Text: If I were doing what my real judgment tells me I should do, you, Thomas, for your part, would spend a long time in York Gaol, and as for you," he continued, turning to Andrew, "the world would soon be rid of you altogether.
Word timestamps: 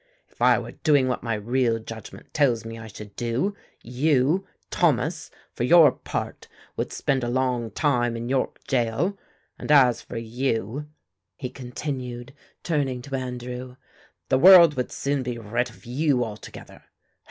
If 0.31 0.41
I 0.41 0.57
were 0.57 0.71
doing 0.71 1.07
what 1.07 1.21
my 1.21 1.35
real 1.35 1.77
judgment 1.77 2.33
tells 2.33 2.65
me 2.65 2.75
I 2.79 2.87
should 2.87 3.15
do, 3.15 3.55
you, 3.83 4.47
Thomas, 4.71 5.29
for 5.53 5.63
your 5.63 5.91
part, 5.91 6.47
would 6.75 6.91
spend 6.91 7.23
a 7.23 7.29
long 7.29 7.69
time 7.69 8.17
in 8.17 8.27
York 8.27 8.61
Gaol, 8.65 9.15
and 9.59 9.71
as 9.71 10.01
for 10.01 10.17
you," 10.17 10.87
he 11.35 11.51
continued, 11.51 12.33
turning 12.63 13.03
to 13.03 13.15
Andrew, 13.15 13.75
"the 14.29 14.39
world 14.39 14.73
would 14.73 14.91
soon 14.91 15.21
be 15.21 15.37
rid 15.37 15.69
of 15.69 15.85
you 15.85 16.23
altogether. 16.25 16.85